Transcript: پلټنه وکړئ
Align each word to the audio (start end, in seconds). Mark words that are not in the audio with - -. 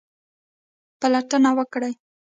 پلټنه 0.99 1.49
وکړئ 1.57 1.93